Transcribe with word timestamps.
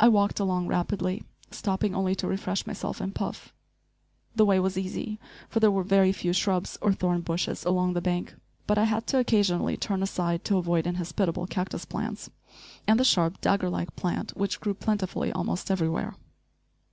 I 0.00 0.08
walked 0.08 0.40
along 0.40 0.66
rapidly, 0.66 1.22
stopping 1.52 1.94
only 1.94 2.16
to 2.16 2.26
refresh 2.26 2.66
myself 2.66 3.00
and 3.00 3.14
Puff. 3.14 3.52
The 4.34 4.44
way 4.44 4.58
was 4.58 4.76
easy, 4.76 5.20
for 5.48 5.60
there 5.60 5.70
were 5.70 5.84
very 5.84 6.10
few 6.10 6.32
shrubs 6.32 6.76
or 6.82 6.92
thorn 6.92 7.20
bushes 7.20 7.64
along 7.64 7.92
the 7.92 8.00
bank. 8.00 8.34
But 8.66 8.76
I 8.76 8.86
had 8.90 9.06
to 9.06 9.18
occasionally 9.18 9.76
turn 9.76 10.02
aside 10.02 10.44
to 10.46 10.58
avoid 10.58 10.84
inhospitable 10.84 11.46
cactus 11.46 11.84
plants, 11.84 12.28
and 12.88 12.98
the 12.98 13.04
sharp, 13.04 13.40
dagger 13.40 13.70
like 13.70 13.94
plant 13.94 14.36
which 14.36 14.58
grew 14.58 14.74
plentifully 14.74 15.30
almost 15.30 15.70
everywhere. 15.70 16.16